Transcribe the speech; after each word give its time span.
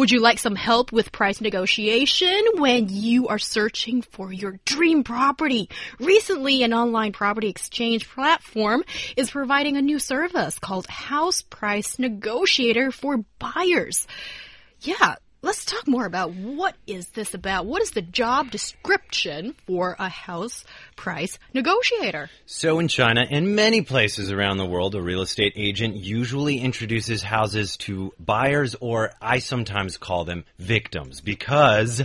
Would 0.00 0.10
you 0.10 0.20
like 0.20 0.38
some 0.38 0.56
help 0.56 0.92
with 0.92 1.12
price 1.12 1.42
negotiation 1.42 2.42
when 2.54 2.88
you 2.88 3.28
are 3.28 3.38
searching 3.38 4.00
for 4.00 4.32
your 4.32 4.58
dream 4.64 5.04
property? 5.04 5.68
Recently, 5.98 6.62
an 6.62 6.72
online 6.72 7.12
property 7.12 7.50
exchange 7.50 8.08
platform 8.08 8.82
is 9.18 9.30
providing 9.30 9.76
a 9.76 9.82
new 9.82 9.98
service 9.98 10.58
called 10.58 10.86
House 10.86 11.42
Price 11.42 11.98
Negotiator 11.98 12.92
for 12.92 13.26
buyers. 13.38 14.06
Yeah, 14.80 15.16
let's 15.42 15.64
talk 15.64 15.86
more 15.88 16.04
about 16.04 16.32
what 16.32 16.76
is 16.86 17.08
this 17.08 17.34
about? 17.34 17.66
What 17.66 17.82
is 17.82 17.92
the 17.92 18.02
job 18.02 18.50
description 18.50 19.54
for 19.66 19.96
a 19.98 20.08
house 20.08 20.64
price 20.96 21.38
negotiator? 21.54 22.28
So 22.46 22.78
in 22.78 22.88
China 22.88 23.26
and 23.28 23.56
many 23.56 23.82
places 23.82 24.30
around 24.30 24.58
the 24.58 24.66
world, 24.66 24.94
a 24.94 25.02
real 25.02 25.22
estate 25.22 25.54
agent 25.56 25.96
usually 25.96 26.58
introduces 26.58 27.22
houses 27.22 27.76
to 27.78 28.12
buyers 28.18 28.76
or 28.80 29.12
I 29.20 29.38
sometimes 29.38 29.96
call 29.96 30.24
them 30.24 30.44
victims 30.58 31.20
because 31.20 32.02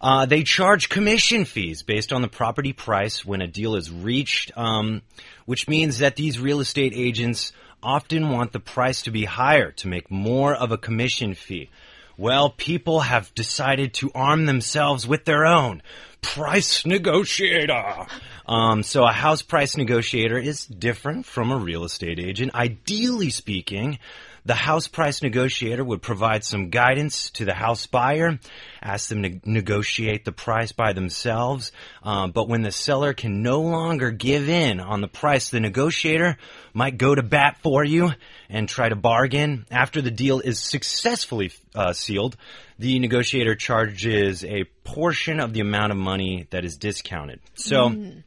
uh, 0.00 0.26
they 0.26 0.42
charge 0.42 0.88
commission 0.88 1.44
fees 1.44 1.82
based 1.82 2.12
on 2.12 2.22
the 2.22 2.28
property 2.28 2.72
price 2.72 3.24
when 3.24 3.40
a 3.40 3.46
deal 3.46 3.76
is 3.76 3.90
reached, 3.90 4.52
um, 4.56 5.02
which 5.46 5.68
means 5.68 5.98
that 5.98 6.16
these 6.16 6.40
real 6.40 6.60
estate 6.60 6.92
agents 6.94 7.52
often 7.82 8.30
want 8.30 8.52
the 8.52 8.60
price 8.60 9.02
to 9.02 9.10
be 9.10 9.24
higher 9.24 9.70
to 9.70 9.88
make 9.88 10.10
more 10.10 10.54
of 10.54 10.72
a 10.72 10.78
commission 10.78 11.34
fee. 11.34 11.70
Well, 12.16 12.50
people 12.50 13.00
have 13.00 13.34
decided 13.34 13.94
to 13.94 14.12
arm 14.14 14.46
themselves 14.46 15.06
with 15.06 15.24
their 15.24 15.44
own 15.44 15.82
price 16.24 16.86
negotiator. 16.86 18.06
Um, 18.46 18.82
so 18.82 19.04
a 19.04 19.12
house 19.12 19.42
price 19.42 19.76
negotiator 19.76 20.38
is 20.38 20.66
different 20.66 21.26
from 21.26 21.50
a 21.50 21.56
real 21.56 21.84
estate 21.84 22.18
agent. 22.18 22.54
Ideally 22.54 23.30
speaking, 23.30 23.98
the 24.46 24.54
house 24.54 24.88
price 24.88 25.22
negotiator 25.22 25.82
would 25.82 26.02
provide 26.02 26.44
some 26.44 26.68
guidance 26.68 27.30
to 27.30 27.46
the 27.46 27.54
house 27.54 27.86
buyer, 27.86 28.38
ask 28.82 29.08
them 29.08 29.22
to 29.22 29.40
negotiate 29.46 30.26
the 30.26 30.32
price 30.32 30.72
by 30.72 30.92
themselves. 30.92 31.72
Um, 32.02 32.30
but 32.30 32.46
when 32.46 32.60
the 32.60 32.70
seller 32.70 33.14
can 33.14 33.42
no 33.42 33.62
longer 33.62 34.10
give 34.10 34.50
in 34.50 34.80
on 34.80 35.00
the 35.00 35.08
price, 35.08 35.48
the 35.48 35.60
negotiator 35.60 36.36
might 36.74 36.98
go 36.98 37.14
to 37.14 37.22
bat 37.22 37.56
for 37.62 37.82
you 37.82 38.10
and 38.50 38.68
try 38.68 38.90
to 38.90 38.96
bargain. 38.96 39.64
After 39.70 40.02
the 40.02 40.10
deal 40.10 40.40
is 40.40 40.58
successfully 40.58 41.50
uh, 41.74 41.94
sealed, 41.94 42.36
the 42.78 42.98
negotiator 42.98 43.54
charges 43.54 44.44
a 44.44 44.64
portion 44.82 45.40
of 45.40 45.52
the 45.52 45.60
amount 45.60 45.92
of 45.92 45.98
money 45.98 46.46
that 46.50 46.64
is 46.64 46.76
discounted. 46.76 47.40
So 47.54 47.88
mm. 47.90 48.22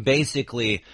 basically, 0.00 0.84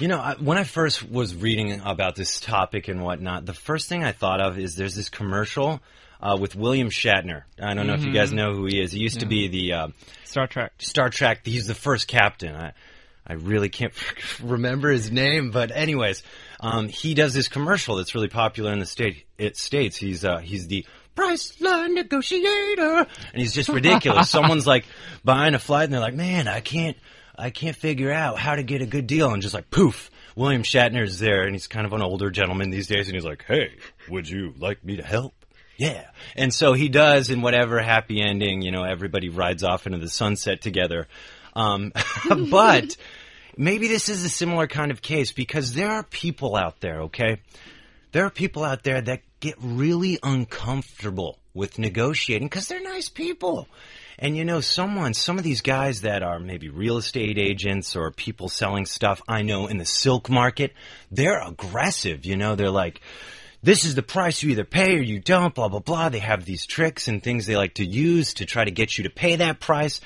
you 0.00 0.08
know, 0.08 0.34
when 0.40 0.58
I 0.58 0.64
first 0.64 1.08
was 1.08 1.34
reading 1.34 1.80
about 1.84 2.16
this 2.16 2.40
topic 2.40 2.88
and 2.88 3.02
whatnot, 3.02 3.46
the 3.46 3.54
first 3.54 3.88
thing 3.88 4.02
I 4.02 4.12
thought 4.12 4.40
of 4.40 4.58
is 4.58 4.74
there's 4.74 4.94
this 4.94 5.08
commercial 5.08 5.80
uh, 6.22 6.36
with 6.40 6.54
William 6.54 6.88
Shatner. 6.88 7.42
I 7.60 7.74
don't 7.74 7.86
know 7.86 7.94
mm-hmm. 7.94 8.02
if 8.02 8.06
you 8.06 8.12
guys 8.12 8.28
mm-hmm. 8.28 8.36
know 8.36 8.54
who 8.54 8.66
he 8.66 8.80
is. 8.80 8.92
He 8.92 9.00
used 9.00 9.16
yeah. 9.16 9.20
to 9.20 9.26
be 9.26 9.48
the 9.48 9.72
uh, 9.72 9.88
Star 10.24 10.46
Trek. 10.46 10.72
Star 10.78 11.10
Trek. 11.10 11.40
He's 11.44 11.66
the 11.66 11.74
first 11.74 12.08
captain. 12.08 12.54
I, 12.54 12.72
I 13.26 13.34
really 13.34 13.68
can't 13.68 13.92
remember 14.42 14.90
his 14.90 15.10
name, 15.10 15.50
but 15.50 15.70
anyways, 15.70 16.22
um, 16.60 16.88
he 16.88 17.14
does 17.14 17.32
this 17.32 17.48
commercial 17.48 17.96
that's 17.96 18.14
really 18.14 18.28
popular 18.28 18.72
in 18.72 18.80
the 18.80 18.86
state. 18.86 19.24
It 19.38 19.56
states 19.56 19.96
he's 19.96 20.24
uh, 20.24 20.38
he's 20.38 20.66
the 20.66 20.86
Priceline 21.20 21.94
negotiator, 21.94 23.06
and 23.32 23.40
he's 23.40 23.52
just 23.52 23.68
ridiculous. 23.68 24.30
Someone's 24.30 24.66
like 24.66 24.84
buying 25.24 25.54
a 25.54 25.58
flight, 25.58 25.84
and 25.84 25.92
they're 25.92 26.00
like, 26.00 26.14
"Man, 26.14 26.48
I 26.48 26.60
can't." 26.60 26.96
I 27.38 27.48
can't 27.48 27.74
figure 27.74 28.12
out 28.12 28.38
how 28.38 28.54
to 28.54 28.62
get 28.62 28.82
a 28.82 28.86
good 28.86 29.06
deal. 29.06 29.32
And 29.32 29.40
just 29.40 29.54
like 29.54 29.70
poof, 29.70 30.10
William 30.36 30.62
Shatner's 30.62 31.18
there, 31.18 31.44
and 31.44 31.54
he's 31.54 31.68
kind 31.68 31.86
of 31.86 31.94
an 31.94 32.02
older 32.02 32.30
gentleman 32.30 32.68
these 32.68 32.86
days, 32.86 33.06
and 33.08 33.14
he's 33.14 33.24
like, 33.24 33.46
"Hey, 33.48 33.76
would 34.10 34.28
you 34.28 34.52
like 34.58 34.84
me 34.84 34.96
to 34.96 35.02
help?" 35.02 35.32
Yeah, 35.78 36.04
and 36.36 36.52
so 36.52 36.74
he 36.74 36.90
does, 36.90 37.30
and 37.30 37.42
whatever 37.42 37.80
happy 37.80 38.20
ending, 38.20 38.60
you 38.60 38.70
know, 38.70 38.84
everybody 38.84 39.30
rides 39.30 39.64
off 39.64 39.86
into 39.86 39.96
the 39.96 40.10
sunset 40.10 40.60
together. 40.60 41.08
Um, 41.56 41.94
but 42.50 42.94
maybe 43.56 43.88
this 43.88 44.10
is 44.10 44.22
a 44.22 44.28
similar 44.28 44.66
kind 44.66 44.90
of 44.90 45.00
case 45.00 45.32
because 45.32 45.72
there 45.72 45.90
are 45.90 46.02
people 46.02 46.56
out 46.56 46.80
there, 46.80 47.02
okay? 47.04 47.40
There 48.12 48.26
are 48.26 48.30
people 48.30 48.64
out 48.64 48.82
there 48.82 49.00
that 49.00 49.22
get 49.40 49.56
really 49.60 50.18
uncomfortable 50.22 51.38
with 51.54 51.78
negotiating 51.78 52.48
because 52.48 52.68
they're 52.68 52.82
nice 52.82 53.08
people. 53.08 53.66
And 54.18 54.36
you 54.36 54.44
know, 54.44 54.60
someone, 54.60 55.14
some 55.14 55.38
of 55.38 55.44
these 55.44 55.62
guys 55.62 56.02
that 56.02 56.22
are 56.22 56.38
maybe 56.38 56.68
real 56.68 56.98
estate 56.98 57.38
agents 57.38 57.96
or 57.96 58.10
people 58.10 58.50
selling 58.50 58.84
stuff 58.84 59.22
I 59.26 59.42
know 59.42 59.66
in 59.66 59.78
the 59.78 59.86
silk 59.86 60.28
market, 60.28 60.74
they're 61.10 61.40
aggressive. 61.40 62.26
You 62.26 62.36
know, 62.36 62.54
they're 62.54 62.70
like, 62.70 63.00
this 63.62 63.84
is 63.84 63.94
the 63.94 64.02
price 64.02 64.42
you 64.42 64.50
either 64.50 64.64
pay 64.64 64.94
or 64.94 65.02
you 65.02 65.20
don't, 65.20 65.54
blah, 65.54 65.68
blah, 65.68 65.80
blah. 65.80 66.10
They 66.10 66.18
have 66.18 66.44
these 66.44 66.66
tricks 66.66 67.08
and 67.08 67.22
things 67.22 67.46
they 67.46 67.56
like 67.56 67.74
to 67.74 67.84
use 67.84 68.34
to 68.34 68.46
try 68.46 68.64
to 68.64 68.70
get 68.70 68.98
you 68.98 69.04
to 69.04 69.10
pay 69.10 69.36
that 69.36 69.58
price. 69.58 70.00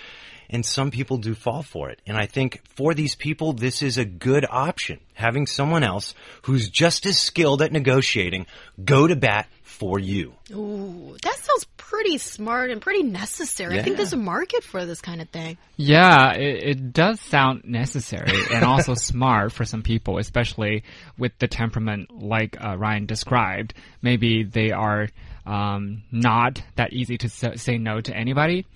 And 0.51 0.65
some 0.65 0.91
people 0.91 1.19
do 1.19 1.35
fall 1.35 1.63
for 1.63 1.91
it. 1.91 2.01
And 2.07 2.17
I 2.17 2.27
think 2.27 2.61
for 2.77 2.95
these 2.95 3.15
people, 3.15 3.53
this 3.53 3.83
is 3.83 3.99
a 3.99 4.05
good 4.05 4.47
option. 4.49 5.01
Having 5.15 5.47
someone 5.47 5.85
else 5.85 6.15
who's 6.43 6.69
just 6.69 7.07
as 7.07 7.19
skilled 7.19 7.63
at 7.63 7.73
negotiating 7.73 8.47
go 8.85 9.07
to 9.07 9.17
bat 9.17 9.49
for 9.63 9.99
you. 9.99 10.35
Ooh, 10.53 11.17
that 11.23 11.37
sounds 11.37 11.65
pretty 11.77 12.19
smart 12.19 12.71
and 12.71 12.81
pretty 12.81 13.03
necessary. 13.03 13.75
Yeah. 13.75 13.81
I 13.81 13.85
think 13.85 13.97
there's 13.97 14.13
a 14.13 14.17
market 14.17 14.63
for 14.63 14.87
this 14.87 15.01
kind 15.01 15.21
of 15.21 15.29
thing. 15.31 15.59
Yeah, 15.77 16.33
it, 16.35 16.63
it 16.63 16.93
does 16.93 17.21
sound 17.21 17.65
necessary 17.65 18.33
and 18.53 18.65
also 18.65 18.95
smart 18.95 19.53
for 19.53 19.65
some 19.65 19.83
people, 19.83 20.19
especially 20.19 20.85
with 21.19 21.33
the 21.39 21.49
temperament 21.49 22.11
like 22.11 22.57
uh, 22.65 22.77
Ryan 22.77 23.07
described. 23.07 23.75
Maybe 24.01 24.45
they 24.45 24.71
are 24.71 25.09
um, 25.47 26.03
not 26.11 26.63
that 26.77 26.93
easy 26.93 27.19
to 27.19 27.29
say 27.29 27.79
no 27.79 28.01
to 28.01 28.17
anybody. 28.17 28.67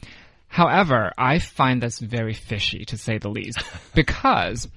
However, 0.49 1.13
I 1.17 1.39
find 1.39 1.83
this 1.83 1.99
very 1.99 2.35
fishy 2.35 2.85
to 2.87 2.99
say 2.99 3.19
the 3.19 3.29
least 3.29 3.63
because 3.95 4.69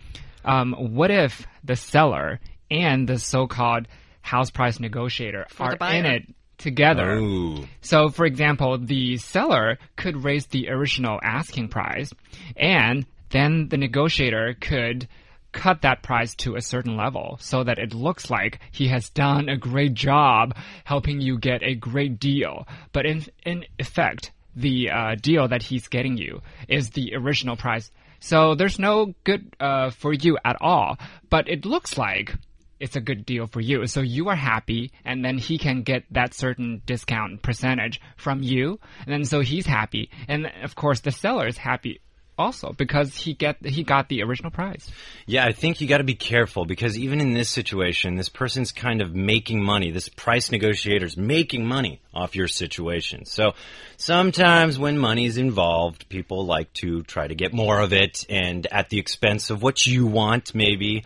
um, 0.46 0.74
what 0.96 1.12
if 1.12 1.48
the 1.64 1.76
seller 1.76 2.40
and 2.70 3.08
the 3.08 3.20
so-called 3.20 3.88
house 4.22 4.52
price 4.52 4.80
negotiator 4.80 5.46
for 5.50 5.76
are 5.82 5.94
in 5.94 6.06
it 6.06 6.24
together. 6.58 7.14
Ooh. 7.16 7.68
So, 7.82 8.10
for 8.10 8.26
example, 8.26 8.78
the 8.78 9.18
seller 9.18 9.78
could 9.98 10.24
raise 10.24 10.46
the 10.48 10.70
original 10.70 11.20
asking 11.22 11.70
price, 11.70 12.14
and 12.56 13.06
then 13.30 13.68
the 13.70 13.78
negotiator 13.78 14.56
could 14.60 15.08
cut 15.52 15.82
that 15.82 16.02
price 16.02 16.34
to 16.36 16.56
a 16.56 16.62
certain 16.62 16.96
level 16.96 17.38
so 17.42 17.64
that 17.64 17.78
it 17.78 17.94
looks 17.94 18.30
like 18.30 18.60
he 18.72 18.88
has 18.88 19.10
done 19.10 19.50
a 19.50 19.58
great 19.58 19.94
job 19.94 20.56
helping 20.86 21.20
you 21.20 21.38
get 21.38 21.62
a 21.62 21.76
great 21.76 22.20
deal. 22.20 22.66
But 22.94 23.06
in, 23.06 23.26
in 23.44 23.66
effect, 23.78 24.32
the 24.56 24.90
uh, 24.90 25.16
deal 25.16 25.48
that 25.48 25.64
he's 25.64 25.88
getting 25.88 26.18
you 26.18 26.42
is 26.68 26.92
the 26.92 27.16
original 27.16 27.56
price. 27.56 27.92
So 28.20 28.56
there's 28.56 28.80
no 28.80 29.14
good 29.24 29.56
uh, 29.60 29.90
for 29.90 30.14
you 30.14 30.38
at 30.44 30.58
all. 30.62 30.98
But 31.30 31.50
it 31.50 31.66
looks 31.66 31.98
like 31.98 32.36
it's 32.80 32.96
a 32.96 33.02
good 33.02 33.26
deal 33.26 33.48
for 33.48 33.62
you. 33.62 33.86
So 33.88 34.02
you 34.02 34.30
are 34.30 34.36
happy, 34.36 34.92
and 35.06 35.24
then 35.24 35.38
he 35.38 35.58
can 35.58 35.84
get 35.84 36.04
that 36.12 36.34
certain 36.34 36.82
discount 36.86 37.42
percentage 37.42 38.02
from 38.18 38.42
you, 38.42 38.80
and 39.06 39.14
then 39.14 39.26
so 39.26 39.42
he's 39.42 39.68
happy, 39.68 40.10
and 40.28 40.52
of 40.64 40.76
course 40.76 41.00
the 41.02 41.12
seller 41.12 41.48
is 41.48 41.58
happy 41.58 42.02
also 42.42 42.74
because 42.74 43.16
he 43.16 43.34
get 43.34 43.66
he 43.66 43.84
got 43.84 44.10
the 44.10 44.24
original 44.24 44.52
prize. 44.52 44.90
Yeah, 45.26 45.46
I 45.46 45.52
think 45.52 45.80
you 45.80 45.88
got 45.88 46.00
to 46.00 46.04
be 46.04 46.16
careful 46.16 46.66
because 46.66 46.98
even 46.98 47.22
in 47.22 47.34
this 47.34 47.50
situation, 47.50 48.16
this 48.16 48.30
person's 48.30 48.72
kind 48.72 49.02
of 49.02 49.16
making 49.16 49.64
money. 49.64 49.92
This 49.92 50.10
price 50.10 50.52
negotiator's 50.52 51.16
making 51.16 51.66
money 51.66 52.02
off 52.14 52.36
your 52.36 52.48
situation. 52.48 53.26
So 53.26 53.54
sometimes 53.98 54.78
when 54.78 54.98
money's 54.98 55.38
involved, 55.38 56.10
people 56.10 56.46
like 56.46 56.74
to 56.74 57.04
try 57.04 57.28
to 57.28 57.36
get 57.36 57.54
more 57.54 57.80
of 57.80 57.94
it 57.94 58.26
and 58.30 58.68
at 58.72 58.90
the 58.90 59.00
expense 59.00 59.50
of 59.50 59.62
what 59.62 59.86
you 59.86 60.08
want 60.08 60.54
maybe. 60.56 61.06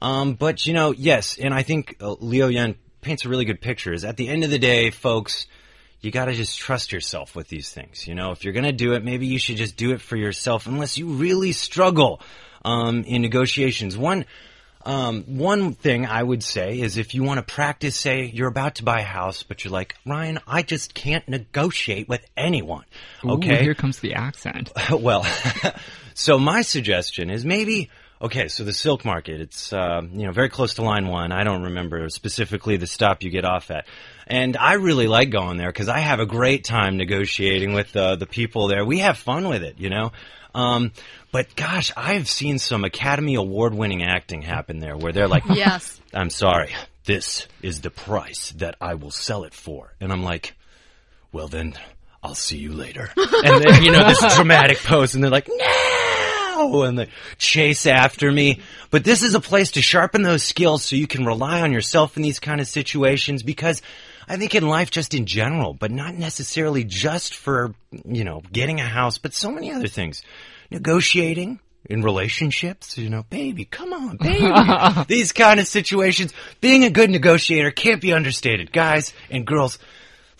Um, 0.00 0.34
but 0.34 0.66
you 0.66 0.72
know, 0.72 0.92
yes, 0.92 1.38
and 1.38 1.54
I 1.54 1.62
think 1.62 1.96
uh, 2.00 2.16
Liu 2.18 2.48
Yan 2.48 2.74
paints 3.02 3.24
a 3.24 3.28
really 3.28 3.44
good 3.44 3.60
picture. 3.60 3.92
Is 3.92 4.04
at 4.04 4.16
the 4.16 4.28
end 4.28 4.42
of 4.42 4.50
the 4.50 4.58
day, 4.58 4.90
folks, 4.90 5.46
you 6.02 6.10
got 6.10 6.26
to 6.26 6.32
just 6.32 6.58
trust 6.58 6.92
yourself 6.92 7.34
with 7.34 7.48
these 7.48 7.70
things. 7.70 8.06
You 8.06 8.14
know, 8.14 8.32
if 8.32 8.44
you're 8.44 8.52
going 8.52 8.64
to 8.64 8.72
do 8.72 8.92
it, 8.94 9.04
maybe 9.04 9.26
you 9.26 9.38
should 9.38 9.56
just 9.56 9.76
do 9.76 9.92
it 9.92 10.00
for 10.00 10.16
yourself, 10.16 10.66
unless 10.66 10.98
you 10.98 11.06
really 11.14 11.52
struggle 11.52 12.20
um, 12.64 13.04
in 13.04 13.22
negotiations. 13.22 13.96
One. 13.96 14.26
Um, 14.84 15.22
one 15.38 15.74
thing 15.74 16.06
I 16.06 16.20
would 16.20 16.42
say 16.42 16.80
is 16.80 16.96
if 16.96 17.14
you 17.14 17.22
want 17.22 17.38
to 17.38 17.54
practice, 17.54 17.94
say 17.94 18.24
you're 18.24 18.48
about 18.48 18.74
to 18.76 18.82
buy 18.82 18.98
a 18.98 19.04
house, 19.04 19.44
but 19.44 19.62
you're 19.62 19.70
like, 19.70 19.94
Ryan, 20.04 20.40
I 20.44 20.62
just 20.62 20.92
can't 20.92 21.28
negotiate 21.28 22.08
with 22.08 22.26
anyone. 22.36 22.84
Okay. 23.24 23.60
Ooh, 23.60 23.62
here 23.62 23.74
comes 23.76 24.00
the 24.00 24.14
accent. 24.14 24.72
well, 24.90 25.24
so 26.14 26.36
my 26.36 26.62
suggestion 26.62 27.30
is 27.30 27.44
maybe 27.44 27.90
Okay, 28.22 28.46
so 28.46 28.62
the 28.62 28.72
silk 28.72 29.04
market, 29.04 29.40
it's 29.40 29.72
uh, 29.72 30.00
you 30.12 30.26
know 30.26 30.30
very 30.30 30.48
close 30.48 30.74
to 30.74 30.82
line 30.82 31.08
one. 31.08 31.32
I 31.32 31.42
don't 31.42 31.64
remember 31.64 32.08
specifically 32.08 32.76
the 32.76 32.86
stop 32.86 33.24
you 33.24 33.30
get 33.30 33.44
off 33.44 33.68
at, 33.72 33.84
and 34.32 34.56
I 34.56 34.74
really 34.74 35.08
like 35.08 35.28
going 35.28 35.58
there 35.58 35.70
because 35.70 35.90
I 35.90 35.98
have 35.98 36.18
a 36.18 36.24
great 36.24 36.64
time 36.64 36.96
negotiating 36.96 37.74
with 37.74 37.94
uh, 37.94 38.16
the 38.16 38.24
people 38.24 38.66
there. 38.66 38.82
We 38.82 39.00
have 39.00 39.18
fun 39.18 39.46
with 39.46 39.62
it, 39.62 39.78
you 39.78 39.90
know. 39.90 40.12
Um, 40.54 40.92
but 41.32 41.54
gosh, 41.54 41.92
I've 41.98 42.26
seen 42.30 42.58
some 42.58 42.82
Academy 42.82 43.34
Award 43.34 43.74
winning 43.74 44.02
acting 44.02 44.40
happen 44.40 44.78
there 44.78 44.96
where 44.96 45.12
they're 45.12 45.28
like, 45.28 45.44
Yes. 45.50 46.00
I'm 46.14 46.30
sorry, 46.30 46.74
this 47.04 47.46
is 47.60 47.82
the 47.82 47.90
price 47.90 48.52
that 48.52 48.76
I 48.80 48.94
will 48.94 49.10
sell 49.10 49.44
it 49.44 49.52
for. 49.52 49.92
And 50.00 50.10
I'm 50.10 50.22
like, 50.22 50.54
well 51.30 51.48
then, 51.48 51.74
I'll 52.22 52.34
see 52.34 52.56
you 52.56 52.72
later. 52.72 53.10
and 53.16 53.62
then, 53.62 53.82
you 53.82 53.90
know, 53.90 54.08
this 54.08 54.34
dramatic 54.34 54.78
pose 54.78 55.14
and 55.14 55.22
they're 55.22 55.30
like, 55.30 55.50
no! 55.54 56.84
And 56.84 56.98
they 56.98 57.08
chase 57.36 57.86
after 57.86 58.32
me. 58.32 58.60
But 58.90 59.04
this 59.04 59.22
is 59.22 59.34
a 59.34 59.40
place 59.40 59.72
to 59.72 59.82
sharpen 59.82 60.22
those 60.22 60.42
skills 60.42 60.84
so 60.84 60.96
you 60.96 61.06
can 61.06 61.26
rely 61.26 61.60
on 61.60 61.72
yourself 61.72 62.16
in 62.16 62.22
these 62.22 62.40
kind 62.40 62.62
of 62.62 62.66
situations 62.66 63.42
because 63.42 63.82
I 64.28 64.36
think 64.36 64.54
in 64.54 64.66
life 64.66 64.90
just 64.90 65.14
in 65.14 65.26
general, 65.26 65.74
but 65.74 65.90
not 65.90 66.14
necessarily 66.14 66.84
just 66.84 67.34
for, 67.34 67.74
you 68.04 68.24
know, 68.24 68.42
getting 68.52 68.80
a 68.80 68.86
house, 68.86 69.18
but 69.18 69.34
so 69.34 69.50
many 69.50 69.72
other 69.72 69.88
things. 69.88 70.22
Negotiating, 70.70 71.60
in 71.88 72.02
relationships, 72.02 72.96
you 72.96 73.10
know, 73.10 73.24
baby, 73.28 73.64
come 73.64 73.92
on, 73.92 74.16
baby. 74.16 75.04
These 75.08 75.32
kind 75.32 75.58
of 75.60 75.66
situations, 75.66 76.32
being 76.60 76.84
a 76.84 76.90
good 76.90 77.10
negotiator 77.10 77.70
can't 77.70 78.00
be 78.00 78.12
understated. 78.12 78.72
Guys 78.72 79.12
and 79.30 79.46
girls, 79.46 79.78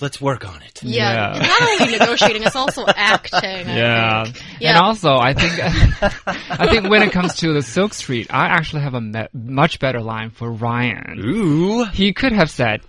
let's 0.00 0.20
work 0.20 0.46
on 0.48 0.62
it. 0.62 0.82
Yeah. 0.82 1.12
Yeah. 1.12 1.40
It's 1.40 1.48
not 1.48 1.80
only 1.80 1.98
negotiating, 1.98 2.42
it's 2.44 2.56
also 2.56 2.84
acting. 2.96 3.40
I 3.42 4.24
Yeah. 4.60 4.76
And 4.76 4.78
also, 4.78 5.16
I 5.16 5.34
think, 5.34 5.52
I 6.50 6.68
think 6.70 6.88
when 6.88 7.02
it 7.02 7.12
comes 7.12 7.36
to 7.36 7.52
the 7.52 7.62
Silk 7.62 7.94
Street, 7.94 8.28
I 8.30 8.46
actually 8.46 8.82
have 8.82 8.94
a 8.94 9.00
me- 9.00 9.28
much 9.32 9.80
better 9.80 10.00
line 10.00 10.30
for 10.30 10.50
Ryan. 10.50 11.18
Ooh. 11.18 11.84
He 11.84 12.12
could 12.12 12.32
have 12.32 12.50
said, 12.50 12.82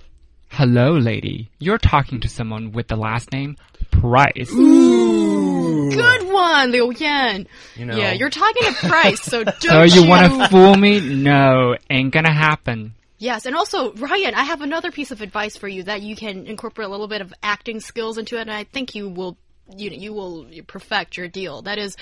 "Hello, 0.53 0.93
lady. 0.97 1.49
You're 1.59 1.77
talking 1.77 2.19
to 2.21 2.29
someone 2.29 2.71
with 2.71 2.87
the 2.87 2.95
last 2.95 3.31
name 3.31 3.57
Price." 3.91 4.51
Ooh. 4.51 5.89
Good 5.91 6.31
one, 6.31 6.71
Liu 6.71 6.91
Yan. 6.97 7.47
You 7.75 7.85
know. 7.85 7.95
Yeah, 7.97 8.13
you're 8.13 8.29
talking 8.29 8.63
to 8.63 8.73
price, 8.87 9.21
so 9.21 9.43
don't 9.43 9.61
So 9.61 9.83
you 9.83 10.07
want 10.07 10.31
to 10.31 10.47
fool 10.49 10.75
me? 10.75 10.99
No, 11.15 11.75
ain't 11.89 12.11
gonna 12.13 12.33
happen. 12.33 12.93
Yes, 13.19 13.45
and 13.45 13.55
also 13.55 13.93
Ryan, 13.93 14.33
I 14.35 14.43
have 14.43 14.61
another 14.61 14.91
piece 14.91 15.11
of 15.11 15.21
advice 15.21 15.55
for 15.57 15.67
you 15.67 15.83
that 15.83 16.01
you 16.01 16.15
can 16.15 16.45
incorporate 16.47 16.87
a 16.87 16.91
little 16.91 17.07
bit 17.07 17.21
of 17.21 17.33
acting 17.41 17.79
skills 17.79 18.17
into 18.17 18.37
it, 18.37 18.41
and 18.41 18.51
I 18.51 18.65
think 18.65 18.95
you 18.95 19.09
will, 19.09 19.37
you 19.77 19.89
know, 19.91 19.95
you 19.95 20.13
will 20.13 20.45
perfect 20.67 21.17
your 21.17 21.27
deal. 21.27 21.61
That 21.63 21.77
is, 21.77 21.95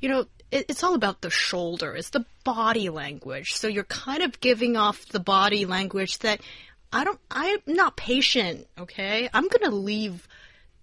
you 0.00 0.08
know. 0.08 0.20
it- 0.50 0.66
It's 0.70 0.82
all 0.82 0.94
about 0.94 1.20
the 1.20 1.28
shoulder. 1.30 1.94
It's 1.94 2.08
the 2.10 2.24
body 2.44 2.88
language. 2.88 3.52
So 3.54 3.68
you're 3.68 3.84
kind 3.84 4.22
of 4.22 4.40
giving 4.40 4.76
off 4.78 5.04
the 5.06 5.20
body 5.20 5.66
language 5.66 6.18
that 6.20 6.40
I 6.92 7.04
don't, 7.04 7.20
I'm 7.30 7.58
not 7.66 7.96
patient, 7.96 8.66
okay? 8.78 9.28
I'm 9.32 9.48
gonna 9.48 9.74
leave 9.74 10.26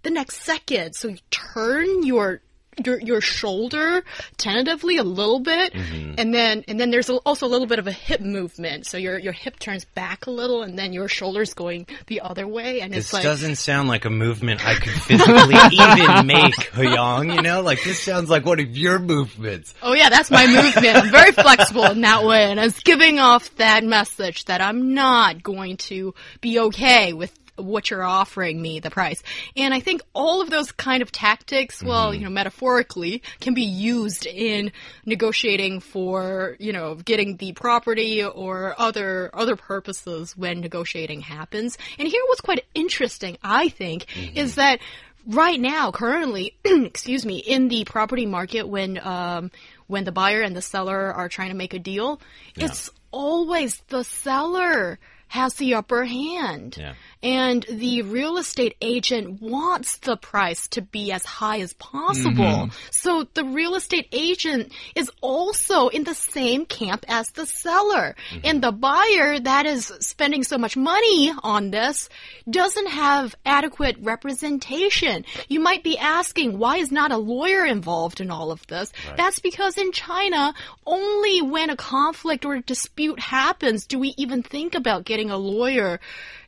the 0.03 0.11
next 0.11 0.41
second. 0.41 0.93
So 0.95 1.07
you 1.09 1.17
turn 1.31 2.03
your 2.03 2.41
your 2.83 2.99
your 2.99 3.21
shoulder 3.21 4.03
tentatively 4.37 4.97
a 4.97 5.03
little 5.03 5.39
bit, 5.39 5.73
mm-hmm. 5.73 6.15
and 6.17 6.33
then 6.33 6.63
and 6.67 6.79
then 6.79 6.91
there's 6.91 7.09
also 7.09 7.45
a 7.45 7.49
little 7.49 7.67
bit 7.67 7.79
of 7.79 7.87
a 7.87 7.91
hip 7.91 8.21
movement. 8.21 8.85
So 8.85 8.97
your 8.97 9.17
your 9.17 9.33
hip 9.33 9.59
turns 9.59 9.85
back 9.85 10.27
a 10.27 10.31
little, 10.31 10.63
and 10.63 10.77
then 10.77 10.93
your 10.93 11.07
shoulder's 11.07 11.53
going 11.53 11.87
the 12.07 12.21
other 12.21 12.47
way, 12.47 12.81
and 12.81 12.93
This 12.93 13.05
it's 13.05 13.13
like 13.13 13.23
doesn't 13.23 13.55
sound 13.55 13.87
like 13.87 14.05
a 14.05 14.09
movement 14.09 14.65
I 14.65 14.75
could 14.75 14.93
physically 14.93 15.55
even 15.71 16.27
make, 16.27 16.55
Hyung. 16.71 17.33
You 17.35 17.41
know, 17.41 17.61
like 17.61 17.83
this 17.83 18.01
sounds 18.01 18.29
like 18.29 18.45
one 18.45 18.59
of 18.59 18.75
your 18.75 18.99
movements. 18.99 19.73
Oh 19.81 19.93
yeah, 19.93 20.09
that's 20.09 20.31
my 20.31 20.45
movement. 20.47 20.95
I'm 20.97 21.11
very 21.11 21.31
flexible 21.31 21.85
in 21.85 22.01
that 22.01 22.23
way, 22.23 22.51
and 22.51 22.59
it's 22.59 22.79
giving 22.81 23.19
off 23.19 23.55
that 23.55 23.83
message 23.83 24.45
that 24.45 24.61
I'm 24.61 24.93
not 24.93 25.43
going 25.43 25.77
to 25.77 26.13
be 26.41 26.59
okay 26.59 27.13
with 27.13 27.31
what 27.57 27.89
you're 27.89 28.03
offering 28.03 28.61
me, 28.61 28.79
the 28.79 28.89
price. 28.89 29.21
And 29.55 29.73
I 29.73 29.79
think 29.79 30.01
all 30.13 30.41
of 30.41 30.49
those 30.49 30.71
kind 30.71 31.01
of 31.01 31.11
tactics, 31.11 31.83
well, 31.83 32.13
you 32.13 32.21
know, 32.21 32.29
metaphorically, 32.29 33.21
can 33.39 33.53
be 33.53 33.63
used 33.63 34.25
in 34.25 34.71
negotiating 35.05 35.79
for, 35.79 36.55
you 36.59 36.73
know, 36.73 36.95
getting 36.95 37.37
the 37.37 37.53
property 37.53 38.23
or 38.23 38.75
other 38.77 39.29
other 39.33 39.55
purposes 39.55 40.35
when 40.35 40.61
negotiating 40.61 41.21
happens. 41.21 41.77
And 41.97 42.07
here 42.07 42.21
what's 42.27 42.41
quite 42.41 42.65
interesting, 42.73 43.37
I 43.43 43.69
think, 43.69 44.05
is 44.35 44.55
that 44.55 44.79
right 45.27 45.59
now, 45.59 45.91
currently, 45.91 46.55
excuse 46.65 47.25
me, 47.25 47.37
in 47.37 47.67
the 47.67 47.83
property 47.85 48.25
market, 48.25 48.67
when 48.67 48.99
um, 49.05 49.51
when 49.87 50.03
the 50.03 50.11
buyer 50.11 50.41
and 50.41 50.55
the 50.55 50.61
seller 50.61 51.13
are 51.13 51.29
trying 51.29 51.49
to 51.49 51.55
make 51.55 51.73
a 51.73 51.79
deal, 51.79 52.19
it's 52.55 52.89
always 53.11 53.77
the 53.87 54.03
seller 54.03 54.99
has 55.27 55.55
the 55.55 55.75
upper 55.75 56.05
hand. 56.05 56.77
Yeah. 56.77 56.93
And 57.25 57.65
the 57.67 58.03
real 58.03 58.37
estate 58.37 58.75
agent 58.81 59.41
wants 59.41 59.97
the 59.97 60.15
price 60.15 60.67
to 60.67 60.83
be 60.83 61.11
as 61.11 61.25
high 61.25 61.59
as 61.61 61.73
possible. 61.73 62.31
Mm-hmm. 62.35 62.71
So 62.91 63.25
the 63.33 63.43
real 63.43 63.73
estate 63.73 64.07
agent 64.11 64.71
is 64.93 65.09
also 65.21 65.87
in 65.87 66.03
the 66.03 66.13
same 66.13 66.67
camp 66.67 67.03
as 67.07 67.31
the 67.31 67.47
seller. 67.47 68.15
Mm-hmm. 68.29 68.39
And 68.43 68.61
the 68.61 68.71
buyer 68.71 69.39
that 69.39 69.65
is 69.65 69.91
spending 70.01 70.43
so 70.43 70.59
much 70.59 70.77
money 70.77 71.33
on 71.41 71.71
this 71.71 72.09
doesn't 72.47 72.89
have 72.89 73.33
adequate 73.43 73.97
representation. 74.01 75.25
You 75.47 75.61
might 75.61 75.83
be 75.83 75.97
asking, 75.97 76.59
why 76.59 76.77
is 76.77 76.91
not 76.91 77.11
a 77.11 77.17
lawyer 77.17 77.65
involved 77.65 78.21
in 78.21 78.29
all 78.29 78.51
of 78.51 78.67
this? 78.67 78.93
That's 79.17 79.39
because 79.39 79.79
in 79.79 79.91
China, 79.93 80.53
only 80.85 81.41
when 81.41 81.71
a 81.71 81.75
conflict 81.75 82.45
or 82.45 82.53
a 82.53 82.61
dispute 82.61 83.19
happens 83.19 83.87
do 83.87 83.97
we 83.97 84.13
even 84.15 84.43
think 84.43 84.75
about 84.75 85.05
getting 85.05 85.31
a 85.31 85.37
lawyer 85.37 85.99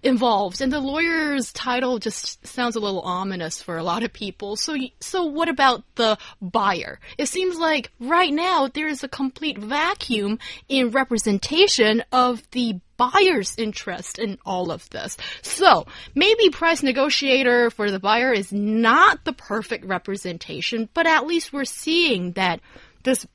involved. 0.03 0.61
And 0.67 0.73
the 0.73 0.81
lawyer's 0.81 1.53
title 1.53 1.97
just 1.97 2.45
sounds 2.45 2.75
a 2.75 2.81
little 2.81 2.99
ominous 2.99 3.61
for 3.61 3.77
a 3.77 3.83
lot 3.83 4.03
of 4.03 4.11
people. 4.11 4.57
So, 4.57 4.75
so 4.99 5.23
what 5.23 5.47
about 5.47 5.85
the 5.95 6.17
buyer? 6.41 6.99
It 7.17 7.29
seems 7.29 7.57
like 7.57 7.89
right 8.01 8.33
now 8.33 8.67
there 8.67 8.89
is 8.89 9.01
a 9.01 9.07
complete 9.07 9.57
vacuum 9.57 10.39
in 10.67 10.91
representation 10.91 12.03
of 12.11 12.43
the 12.51 12.81
buyer's 12.97 13.55
interest 13.57 14.19
in 14.19 14.39
all 14.45 14.69
of 14.69 14.89
this. 14.89 15.15
So 15.41 15.85
maybe 16.13 16.49
price 16.49 16.83
negotiator 16.83 17.69
for 17.69 17.89
the 17.89 17.99
buyer 17.99 18.33
is 18.33 18.51
not 18.51 19.23
the 19.23 19.31
perfect 19.31 19.85
representation, 19.85 20.89
but 20.93 21.07
at 21.07 21.25
least 21.25 21.53
we're 21.53 21.63
seeing 21.63 22.33
that 22.33 22.59
this 23.05 23.25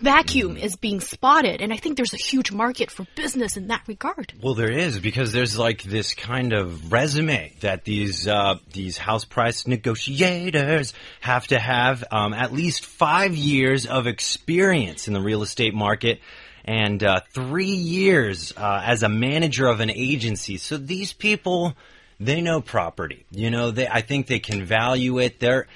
vacuum 0.00 0.56
is 0.56 0.76
being 0.76 1.00
spotted, 1.00 1.60
and 1.60 1.72
I 1.72 1.76
think 1.76 1.96
there's 1.96 2.14
a 2.14 2.18
huge 2.18 2.52
market 2.52 2.90
for 2.90 3.06
business 3.14 3.56
in 3.56 3.68
that 3.68 3.82
regard. 3.86 4.32
Well, 4.42 4.54
there 4.54 4.70
is 4.70 4.98
because 4.98 5.32
there's 5.32 5.58
like 5.58 5.82
this 5.82 6.14
kind 6.14 6.52
of 6.52 6.92
resume 6.92 7.54
that 7.60 7.84
these 7.84 8.26
uh, 8.26 8.56
these 8.72 8.98
house 8.98 9.24
price 9.24 9.66
negotiators 9.66 10.94
have 11.20 11.46
to 11.48 11.58
have 11.58 12.04
um, 12.10 12.32
at 12.32 12.52
least 12.52 12.84
five 12.84 13.34
years 13.34 13.86
of 13.86 14.06
experience 14.06 15.08
in 15.08 15.14
the 15.14 15.20
real 15.20 15.42
estate 15.42 15.74
market 15.74 16.20
and 16.64 17.02
uh, 17.02 17.20
three 17.32 17.64
years 17.66 18.52
uh, 18.56 18.82
as 18.84 19.02
a 19.02 19.08
manager 19.08 19.66
of 19.66 19.80
an 19.80 19.90
agency. 19.90 20.56
So 20.56 20.76
these 20.76 21.12
people, 21.12 21.74
they 22.18 22.40
know 22.40 22.60
property. 22.60 23.24
You 23.30 23.50
know, 23.50 23.70
they 23.70 23.88
I 23.88 24.00
think 24.02 24.26
they 24.26 24.40
can 24.40 24.64
value 24.64 25.18
it. 25.18 25.40
They're 25.40 25.66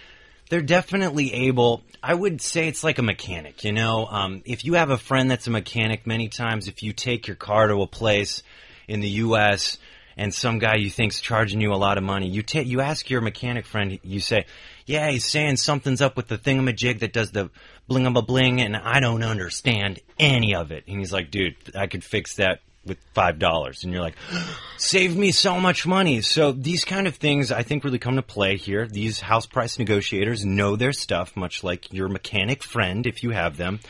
they're 0.48 0.62
definitely 0.62 1.32
able. 1.32 1.82
I 2.02 2.14
would 2.14 2.40
say 2.40 2.68
it's 2.68 2.84
like 2.84 2.98
a 2.98 3.02
mechanic, 3.02 3.64
you 3.64 3.72
know. 3.72 4.06
Um, 4.06 4.42
if 4.44 4.64
you 4.64 4.74
have 4.74 4.90
a 4.90 4.98
friend 4.98 5.30
that's 5.30 5.46
a 5.46 5.50
mechanic, 5.50 6.06
many 6.06 6.28
times 6.28 6.68
if 6.68 6.82
you 6.82 6.92
take 6.92 7.26
your 7.26 7.36
car 7.36 7.68
to 7.68 7.82
a 7.82 7.86
place 7.86 8.42
in 8.86 9.00
the 9.00 9.08
U.S. 9.08 9.78
and 10.16 10.32
some 10.34 10.58
guy 10.58 10.76
you 10.76 10.90
think's 10.90 11.20
charging 11.20 11.60
you 11.60 11.72
a 11.72 11.76
lot 11.76 11.96
of 11.96 12.04
money, 12.04 12.28
you 12.28 12.42
ta- 12.42 12.60
you 12.60 12.80
ask 12.80 13.08
your 13.08 13.22
mechanic 13.22 13.64
friend, 13.64 13.98
you 14.02 14.20
say, 14.20 14.44
"Yeah, 14.84 15.10
he's 15.10 15.24
saying 15.24 15.56
something's 15.56 16.02
up 16.02 16.16
with 16.16 16.28
the 16.28 16.38
thingamajig 16.38 17.00
that 17.00 17.12
does 17.12 17.30
the 17.30 17.50
bling 17.88 18.06
a 18.06 18.22
bling, 18.22 18.60
and 18.60 18.76
I 18.76 19.00
don't 19.00 19.22
understand 19.22 20.00
any 20.18 20.54
of 20.54 20.72
it." 20.72 20.84
And 20.86 20.98
he's 20.98 21.12
like, 21.12 21.30
"Dude, 21.30 21.56
I 21.74 21.86
could 21.86 22.04
fix 22.04 22.36
that." 22.36 22.60
With 22.86 22.98
five 23.14 23.38
dollars, 23.38 23.84
and 23.84 23.92
you're 23.92 24.02
like, 24.02 24.16
save 24.76 25.16
me 25.16 25.32
so 25.32 25.58
much 25.58 25.86
money. 25.86 26.20
So 26.20 26.52
these 26.52 26.84
kind 26.84 27.06
of 27.06 27.16
things, 27.16 27.50
I 27.50 27.62
think, 27.62 27.84
really 27.84 27.98
come 27.98 28.16
to 28.16 28.22
play 28.22 28.56
here. 28.56 28.86
These 28.86 29.20
house 29.20 29.46
price 29.46 29.78
negotiators 29.78 30.44
know 30.44 30.76
their 30.76 30.92
stuff, 30.92 31.36
much 31.36 31.64
like 31.64 31.92
your 31.92 32.08
mechanic 32.08 32.62
friend, 32.62 33.06
if 33.06 33.22
you 33.22 33.30
have 33.30 33.56
them. 33.56 33.80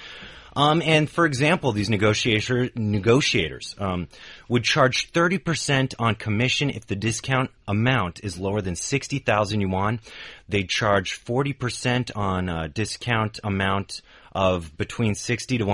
Um, 0.56 0.82
and 0.82 1.10
for 1.10 1.26
example, 1.26 1.72
these 1.72 1.90
negotiator, 1.90 2.70
negotiators 2.76 3.74
um, 3.78 4.08
would 4.48 4.62
charge 4.62 5.12
30% 5.12 5.94
on 5.98 6.14
commission 6.14 6.70
if 6.70 6.86
the 6.86 6.96
discount 6.96 7.50
amount 7.66 8.20
is 8.22 8.38
lower 8.38 8.60
than 8.60 8.76
60,000 8.76 9.60
yuan. 9.60 10.00
They'd 10.48 10.68
charge 10.68 11.24
40% 11.24 12.12
on 12.16 12.48
uh, 12.48 12.68
discount 12.72 13.40
amount 13.42 14.02
of 14.32 14.76
between 14.76 15.14
60 15.14 15.58
to 15.58 15.64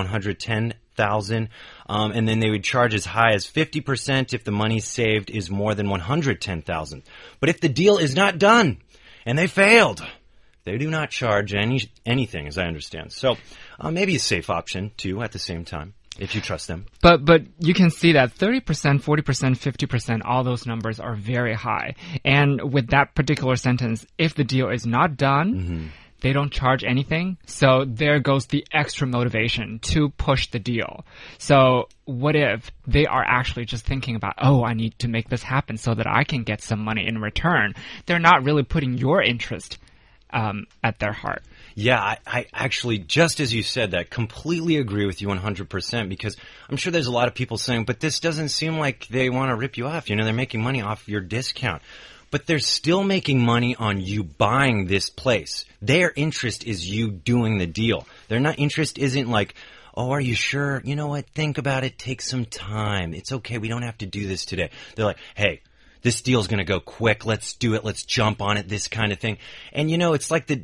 110,000. 1.00 1.48
Um, 1.88 2.12
and 2.12 2.28
then 2.28 2.40
they 2.40 2.50
would 2.50 2.64
charge 2.64 2.94
as 2.94 3.04
high 3.04 3.32
as 3.32 3.46
50% 3.46 4.32
if 4.34 4.44
the 4.44 4.52
money 4.52 4.80
saved 4.80 5.30
is 5.30 5.50
more 5.50 5.74
than 5.74 5.88
110,000. 5.88 7.02
But 7.40 7.48
if 7.48 7.60
the 7.60 7.68
deal 7.68 7.98
is 7.98 8.14
not 8.14 8.38
done 8.38 8.78
and 9.26 9.38
they 9.38 9.46
failed, 9.46 10.02
They 10.64 10.76
do 10.78 10.90
not 10.90 11.10
charge 11.10 11.54
any 11.54 11.80
anything, 12.04 12.46
as 12.46 12.58
I 12.58 12.64
understand. 12.66 13.12
So 13.12 13.36
uh, 13.80 13.90
maybe 13.90 14.14
a 14.16 14.18
safe 14.18 14.50
option 14.50 14.90
too. 14.96 15.22
At 15.22 15.32
the 15.32 15.38
same 15.38 15.64
time, 15.64 15.94
if 16.18 16.34
you 16.34 16.42
trust 16.42 16.68
them. 16.68 16.84
But 17.00 17.24
but 17.24 17.42
you 17.58 17.72
can 17.72 17.88
see 17.90 18.12
that 18.12 18.36
30%, 18.36 18.60
40%, 19.02 19.56
50%, 19.56 20.20
all 20.24 20.44
those 20.44 20.66
numbers 20.66 21.00
are 21.00 21.16
very 21.16 21.54
high. 21.54 21.94
And 22.24 22.72
with 22.74 22.88
that 22.90 23.14
particular 23.14 23.56
sentence, 23.56 24.06
if 24.18 24.34
the 24.34 24.44
deal 24.44 24.68
is 24.68 24.84
not 24.86 25.16
done, 25.16 25.48
Mm-hmm. 25.54 25.86
They 26.20 26.32
don't 26.32 26.52
charge 26.52 26.84
anything. 26.84 27.36
So 27.46 27.84
there 27.86 28.20
goes 28.20 28.46
the 28.46 28.66
extra 28.72 29.06
motivation 29.06 29.78
to 29.80 30.10
push 30.10 30.48
the 30.48 30.58
deal. 30.58 31.04
So 31.38 31.88
what 32.04 32.36
if 32.36 32.70
they 32.86 33.06
are 33.06 33.24
actually 33.24 33.64
just 33.64 33.86
thinking 33.86 34.16
about, 34.16 34.34
oh, 34.38 34.64
I 34.64 34.74
need 34.74 34.98
to 35.00 35.08
make 35.08 35.28
this 35.28 35.42
happen 35.42 35.76
so 35.76 35.94
that 35.94 36.06
I 36.06 36.24
can 36.24 36.42
get 36.42 36.62
some 36.62 36.80
money 36.80 37.06
in 37.06 37.18
return? 37.18 37.74
They're 38.06 38.18
not 38.18 38.44
really 38.44 38.62
putting 38.62 38.98
your 38.98 39.22
interest 39.22 39.78
um, 40.32 40.66
at 40.82 40.98
their 40.98 41.12
heart. 41.12 41.42
Yeah, 41.74 42.00
I, 42.00 42.18
I 42.26 42.46
actually, 42.52 42.98
just 42.98 43.40
as 43.40 43.54
you 43.54 43.62
said 43.62 43.92
that, 43.92 44.10
completely 44.10 44.76
agree 44.76 45.06
with 45.06 45.22
you 45.22 45.28
100% 45.28 46.08
because 46.08 46.36
I'm 46.68 46.76
sure 46.76 46.92
there's 46.92 47.06
a 47.06 47.12
lot 47.12 47.28
of 47.28 47.34
people 47.34 47.58
saying, 47.58 47.84
but 47.84 48.00
this 48.00 48.20
doesn't 48.20 48.50
seem 48.50 48.78
like 48.78 49.06
they 49.08 49.30
want 49.30 49.50
to 49.50 49.56
rip 49.56 49.76
you 49.76 49.86
off. 49.86 50.10
You 50.10 50.16
know, 50.16 50.24
they're 50.24 50.34
making 50.34 50.62
money 50.62 50.82
off 50.82 51.08
your 51.08 51.20
discount. 51.20 51.82
But 52.30 52.46
they're 52.46 52.58
still 52.60 53.02
making 53.02 53.44
money 53.44 53.74
on 53.74 54.00
you 54.00 54.22
buying 54.22 54.86
this 54.86 55.10
place. 55.10 55.64
Their 55.82 56.12
interest 56.14 56.64
is 56.64 56.88
you 56.88 57.10
doing 57.10 57.58
the 57.58 57.66
deal. 57.66 58.06
Their 58.28 58.40
not 58.40 58.58
interest 58.58 58.98
isn't 58.98 59.28
like, 59.28 59.54
oh, 59.96 60.10
are 60.10 60.20
you 60.20 60.34
sure? 60.34 60.80
You 60.84 60.96
know 60.96 61.08
what? 61.08 61.26
Think 61.30 61.58
about 61.58 61.84
it. 61.84 61.98
Take 61.98 62.22
some 62.22 62.44
time. 62.44 63.14
It's 63.14 63.32
okay. 63.32 63.58
We 63.58 63.68
don't 63.68 63.82
have 63.82 63.98
to 63.98 64.06
do 64.06 64.26
this 64.26 64.44
today. 64.44 64.70
They're 64.94 65.06
like, 65.06 65.18
hey, 65.34 65.62
this 66.02 66.22
deal's 66.22 66.46
going 66.46 66.58
to 66.58 66.64
go 66.64 66.80
quick. 66.80 67.26
Let's 67.26 67.54
do 67.54 67.74
it. 67.74 67.84
Let's 67.84 68.04
jump 68.04 68.40
on 68.40 68.56
it. 68.56 68.68
This 68.68 68.88
kind 68.88 69.12
of 69.12 69.18
thing. 69.18 69.38
And 69.72 69.90
you 69.90 69.98
know, 69.98 70.14
it's 70.14 70.30
like 70.30 70.46
the, 70.46 70.62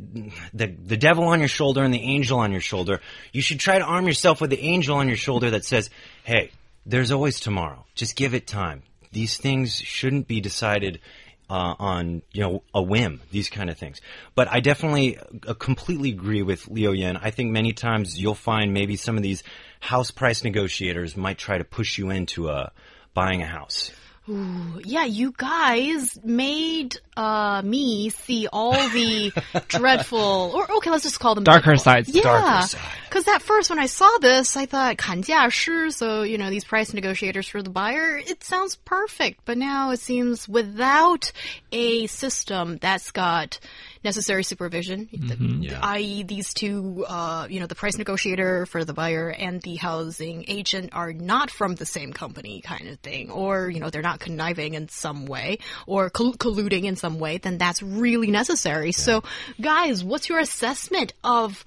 the, 0.54 0.66
the 0.66 0.96
devil 0.96 1.24
on 1.24 1.40
your 1.40 1.48
shoulder 1.48 1.82
and 1.82 1.92
the 1.92 2.00
angel 2.00 2.38
on 2.38 2.52
your 2.52 2.60
shoulder. 2.60 3.00
You 3.32 3.42
should 3.42 3.60
try 3.60 3.78
to 3.78 3.84
arm 3.84 4.06
yourself 4.06 4.40
with 4.40 4.50
the 4.50 4.60
angel 4.60 4.96
on 4.96 5.08
your 5.08 5.16
shoulder 5.16 5.50
that 5.50 5.64
says, 5.64 5.90
Hey, 6.24 6.52
there's 6.86 7.12
always 7.12 7.40
tomorrow. 7.40 7.84
Just 7.94 8.16
give 8.16 8.34
it 8.34 8.46
time. 8.46 8.82
These 9.12 9.36
things 9.36 9.76
shouldn't 9.76 10.28
be 10.28 10.40
decided 10.40 11.00
uh, 11.48 11.74
on 11.78 12.22
you 12.32 12.42
know 12.42 12.62
a 12.74 12.82
whim, 12.82 13.20
these 13.30 13.48
kind 13.48 13.70
of 13.70 13.78
things. 13.78 14.00
But 14.34 14.48
I 14.50 14.60
definitely 14.60 15.18
uh, 15.46 15.54
completely 15.54 16.10
agree 16.10 16.42
with 16.42 16.68
Liu 16.68 16.92
Yan. 16.92 17.16
I 17.16 17.30
think 17.30 17.52
many 17.52 17.72
times 17.72 18.20
you'll 18.20 18.34
find 18.34 18.72
maybe 18.72 18.96
some 18.96 19.16
of 19.16 19.22
these 19.22 19.42
house 19.80 20.10
price 20.10 20.44
negotiators 20.44 21.16
might 21.16 21.38
try 21.38 21.58
to 21.58 21.64
push 21.64 21.98
you 21.98 22.10
into 22.10 22.48
a 22.48 22.72
buying 23.14 23.42
a 23.42 23.46
house. 23.46 23.90
Yeah, 24.28 25.04
you 25.04 25.32
guys 25.36 26.18
made 26.24 26.96
uh, 27.16 27.62
me 27.64 28.10
see 28.10 28.48
all 28.52 28.72
the 28.88 29.32
dreadful, 29.68 30.50
or 30.52 30.68
okay, 30.78 30.90
let's 30.90 31.04
just 31.04 31.20
call 31.20 31.36
them 31.36 31.44
Darker 31.44 31.66
dreadful. 31.66 31.84
sides. 31.84 32.08
Yeah, 32.08 32.22
Darker 32.22 32.66
side. 32.66 32.80
Because 33.08 33.28
at 33.28 33.42
first, 33.42 33.70
when 33.70 33.78
I 33.78 33.86
saw 33.86 34.10
this, 34.20 34.56
I 34.56 34.66
thought, 34.66 34.96
"Kanjia 34.96 35.50
shi," 35.50 35.90
so 35.90 36.22
you 36.22 36.38
know, 36.38 36.50
these 36.50 36.64
price 36.64 36.92
negotiators 36.92 37.48
for 37.48 37.62
the 37.62 37.70
buyer. 37.70 38.16
It 38.18 38.44
sounds 38.44 38.76
perfect, 38.76 39.40
but 39.44 39.58
now 39.58 39.90
it 39.90 40.00
seems 40.00 40.48
without 40.48 41.32
a 41.72 42.06
system 42.06 42.78
that's 42.78 43.10
got 43.10 43.58
necessary 44.06 44.44
supervision, 44.44 45.08
mm 45.12 45.28
-hmm, 45.28 45.64
yeah. 45.64 45.94
i.e., 45.96 46.22
these 46.22 46.54
two, 46.54 47.04
uh, 47.08 47.46
you 47.50 47.58
know, 47.60 47.66
the 47.66 47.74
price 47.74 47.98
negotiator 47.98 48.66
for 48.66 48.84
the 48.84 48.92
buyer 48.92 49.28
and 49.30 49.62
the 49.62 49.76
housing 49.76 50.44
agent 50.48 50.86
are 50.92 51.12
not 51.12 51.50
from 51.50 51.74
the 51.74 51.86
same 51.86 52.12
company, 52.12 52.60
kind 52.72 52.86
of 52.90 52.96
thing, 53.00 53.30
or 53.30 53.68
you 53.74 53.80
know, 53.80 53.90
they're 53.90 54.10
not 54.12 54.20
conniving 54.20 54.74
in 54.74 54.88
some 54.88 55.26
way 55.26 55.58
or 55.86 56.10
coll 56.10 56.34
colluding 56.34 56.84
in 56.84 56.96
some 56.96 57.18
way. 57.18 57.38
Then 57.38 57.58
that's 57.58 57.80
really 57.82 58.30
necessary. 58.30 58.90
Yeah. 58.92 59.06
So, 59.06 59.14
guys, 59.60 59.96
what's 60.10 60.26
your 60.30 60.40
assessment 60.48 61.12
of? 61.22 61.64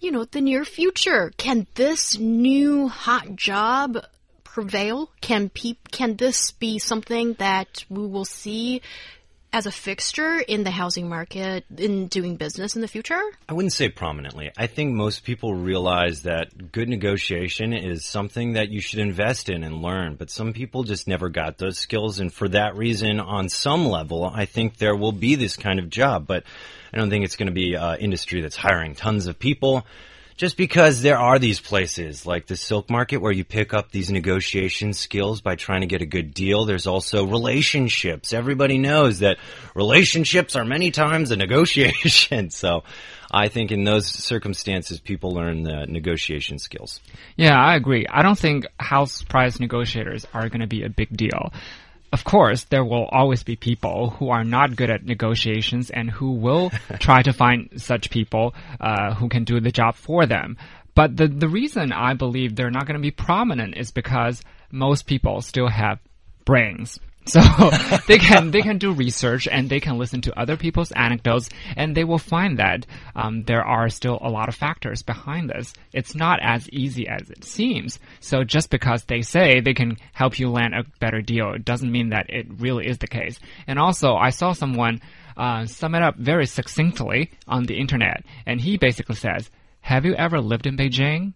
You 0.00 0.12
know, 0.12 0.24
the 0.24 0.40
near 0.40 0.64
future. 0.64 1.32
Can 1.36 1.66
this 1.74 2.18
new 2.18 2.88
hot 2.88 3.34
job 3.34 3.98
prevail? 4.44 5.10
Can 5.20 5.48
peop- 5.48 5.90
can 5.90 6.16
this 6.16 6.52
be 6.52 6.78
something 6.78 7.34
that 7.34 7.84
we 7.88 8.06
will 8.06 8.24
see 8.24 8.80
as 9.52 9.66
a 9.66 9.72
fixture 9.72 10.38
in 10.38 10.64
the 10.64 10.70
housing 10.70 11.08
market 11.08 11.64
in 11.76 12.06
doing 12.06 12.36
business 12.36 12.76
in 12.76 12.82
the 12.82 12.88
future? 12.88 13.20
I 13.48 13.54
wouldn't 13.54 13.72
say 13.72 13.88
prominently. 13.88 14.50
I 14.56 14.66
think 14.66 14.94
most 14.94 15.24
people 15.24 15.54
realize 15.54 16.22
that 16.22 16.72
good 16.72 16.88
negotiation 16.88 17.72
is 17.72 18.04
something 18.04 18.52
that 18.54 18.68
you 18.68 18.80
should 18.80 18.98
invest 18.98 19.48
in 19.48 19.64
and 19.64 19.82
learn, 19.82 20.16
but 20.16 20.30
some 20.30 20.52
people 20.52 20.84
just 20.84 21.08
never 21.08 21.28
got 21.28 21.58
those 21.58 21.78
skills. 21.78 22.20
And 22.20 22.32
for 22.32 22.48
that 22.48 22.76
reason, 22.76 23.20
on 23.20 23.48
some 23.48 23.86
level, 23.86 24.24
I 24.24 24.44
think 24.44 24.76
there 24.76 24.96
will 24.96 25.12
be 25.12 25.34
this 25.34 25.56
kind 25.56 25.78
of 25.78 25.88
job, 25.88 26.26
but 26.26 26.44
I 26.92 26.98
don't 26.98 27.10
think 27.10 27.24
it's 27.24 27.36
going 27.36 27.48
to 27.48 27.52
be 27.52 27.74
an 27.74 27.98
industry 27.98 28.40
that's 28.42 28.56
hiring 28.56 28.94
tons 28.94 29.26
of 29.26 29.38
people. 29.38 29.86
Just 30.38 30.56
because 30.56 31.02
there 31.02 31.18
are 31.18 31.40
these 31.40 31.58
places 31.58 32.24
like 32.24 32.46
the 32.46 32.56
silk 32.56 32.88
market 32.88 33.16
where 33.16 33.32
you 33.32 33.42
pick 33.42 33.74
up 33.74 33.90
these 33.90 34.08
negotiation 34.08 34.92
skills 34.92 35.40
by 35.40 35.56
trying 35.56 35.80
to 35.80 35.88
get 35.88 36.00
a 36.00 36.06
good 36.06 36.32
deal. 36.32 36.64
There's 36.64 36.86
also 36.86 37.26
relationships. 37.26 38.32
Everybody 38.32 38.78
knows 38.78 39.18
that 39.18 39.38
relationships 39.74 40.54
are 40.54 40.64
many 40.64 40.92
times 40.92 41.32
a 41.32 41.36
negotiation. 41.36 42.50
So 42.58 42.84
I 43.30 43.48
think 43.48 43.72
in 43.72 43.84
those 43.84 44.06
circumstances, 44.06 45.00
people 45.00 45.32
learn 45.32 45.64
the 45.64 45.86
negotiation 45.86 46.58
skills. 46.58 47.00
Yeah, 47.36 47.58
I 47.58 47.74
agree. 47.74 48.06
I 48.08 48.22
don't 48.22 48.38
think 48.38 48.66
house 48.78 49.22
price 49.22 49.58
negotiators 49.58 50.24
are 50.32 50.48
going 50.48 50.60
to 50.60 50.66
be 50.66 50.84
a 50.84 50.88
big 50.88 51.16
deal. 51.16 51.52
Of 52.12 52.24
course, 52.24 52.64
there 52.64 52.84
will 52.84 53.04
always 53.06 53.42
be 53.42 53.56
people 53.56 54.10
who 54.10 54.30
are 54.30 54.44
not 54.44 54.76
good 54.76 54.90
at 54.90 55.04
negotiations 55.04 55.90
and 55.90 56.10
who 56.10 56.32
will 56.32 56.70
try 56.98 57.22
to 57.22 57.32
find 57.32 57.68
such 57.76 58.10
people 58.10 58.54
uh, 58.80 59.14
who 59.14 59.28
can 59.28 59.44
do 59.44 59.60
the 59.60 59.72
job 59.72 59.94
for 59.94 60.26
them. 60.26 60.56
But 60.94 61.16
the 61.16 61.28
the 61.28 61.48
reason 61.48 61.92
I 61.92 62.14
believe 62.14 62.56
they're 62.56 62.70
not 62.70 62.86
going 62.86 62.98
to 62.98 63.02
be 63.02 63.12
prominent 63.12 63.76
is 63.76 63.92
because 63.92 64.42
most 64.72 65.06
people 65.06 65.42
still 65.42 65.68
have 65.68 66.00
brains. 66.44 66.98
So 67.28 67.40
they 68.06 68.18
can 68.18 68.50
they 68.50 68.62
can 68.62 68.78
do 68.78 68.92
research 68.92 69.46
and 69.46 69.68
they 69.68 69.80
can 69.80 69.98
listen 69.98 70.20
to 70.22 70.38
other 70.38 70.56
people's 70.56 70.92
anecdotes 70.92 71.50
and 71.76 71.94
they 71.94 72.04
will 72.04 72.18
find 72.18 72.58
that 72.58 72.86
um, 73.14 73.42
there 73.44 73.64
are 73.64 73.88
still 73.88 74.18
a 74.20 74.30
lot 74.30 74.48
of 74.48 74.54
factors 74.54 75.02
behind 75.02 75.50
this. 75.50 75.74
It's 75.92 76.14
not 76.14 76.40
as 76.42 76.68
easy 76.70 77.06
as 77.06 77.28
it 77.30 77.44
seems. 77.44 77.98
So 78.20 78.44
just 78.44 78.70
because 78.70 79.04
they 79.04 79.22
say 79.22 79.60
they 79.60 79.74
can 79.74 79.96
help 80.12 80.38
you 80.38 80.48
land 80.48 80.74
a 80.74 80.84
better 81.00 81.20
deal, 81.20 81.52
it 81.52 81.64
doesn't 81.64 81.92
mean 81.92 82.10
that 82.10 82.30
it 82.30 82.46
really 82.58 82.86
is 82.86 82.98
the 82.98 83.06
case. 83.06 83.38
And 83.66 83.78
also, 83.78 84.14
I 84.14 84.30
saw 84.30 84.52
someone 84.52 85.00
uh, 85.36 85.66
sum 85.66 85.94
it 85.94 86.02
up 86.02 86.16
very 86.16 86.46
succinctly 86.46 87.30
on 87.46 87.64
the 87.64 87.78
internet, 87.78 88.24
and 88.46 88.60
he 88.60 88.76
basically 88.76 89.14
says, 89.16 89.50
"Have 89.80 90.04
you 90.04 90.14
ever 90.14 90.40
lived 90.40 90.66
in 90.66 90.76
Beijing? 90.76 91.34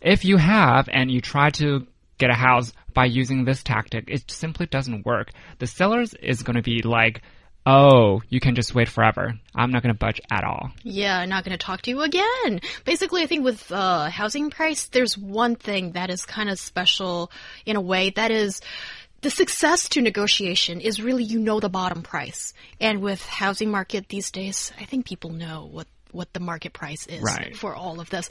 If 0.00 0.24
you 0.24 0.36
have 0.36 0.88
and 0.90 1.10
you 1.10 1.20
try 1.20 1.50
to 1.50 1.86
get 2.18 2.30
a 2.30 2.34
house 2.34 2.72
by 2.94 3.06
using 3.06 3.44
this 3.44 3.62
tactic, 3.62 4.04
it 4.08 4.30
simply 4.30 4.66
doesn't 4.66 5.06
work. 5.06 5.30
The 5.58 5.66
sellers 5.66 6.14
is 6.14 6.42
going 6.42 6.56
to 6.56 6.62
be 6.62 6.82
like, 6.82 7.22
oh, 7.64 8.20
you 8.28 8.40
can 8.40 8.54
just 8.54 8.74
wait 8.74 8.88
forever. 8.88 9.34
I'm 9.54 9.70
not 9.70 9.82
going 9.82 9.94
to 9.94 9.98
budge 9.98 10.20
at 10.30 10.44
all. 10.44 10.70
Yeah, 10.82 11.18
I'm 11.18 11.28
not 11.28 11.44
going 11.44 11.56
to 11.56 11.64
talk 11.64 11.82
to 11.82 11.90
you 11.90 12.00
again. 12.02 12.60
Basically, 12.84 13.22
I 13.22 13.26
think 13.26 13.44
with 13.44 13.70
uh, 13.70 14.10
housing 14.10 14.50
price, 14.50 14.86
there's 14.86 15.16
one 15.16 15.54
thing 15.56 15.92
that 15.92 16.10
is 16.10 16.24
kind 16.26 16.50
of 16.50 16.58
special 16.58 17.30
in 17.64 17.76
a 17.76 17.80
way 17.80 18.10
that 18.10 18.30
is 18.30 18.60
the 19.20 19.30
success 19.30 19.88
to 19.90 20.02
negotiation 20.02 20.80
is 20.80 21.00
really 21.00 21.22
you 21.22 21.38
know 21.38 21.60
the 21.60 21.68
bottom 21.68 22.02
price. 22.02 22.52
And 22.80 23.00
with 23.00 23.24
housing 23.24 23.70
market 23.70 24.08
these 24.08 24.32
days, 24.32 24.72
I 24.80 24.84
think 24.84 25.06
people 25.06 25.30
know 25.30 25.68
what 25.70 25.86
what 26.10 26.32
the 26.34 26.40
market 26.40 26.74
price 26.74 27.06
is 27.06 27.22
Right. 27.22 27.56
for 27.56 27.74
all 27.74 27.98
of 27.98 28.10
this. 28.10 28.28